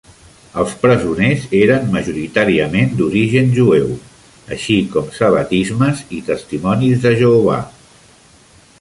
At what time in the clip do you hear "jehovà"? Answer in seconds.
7.25-7.63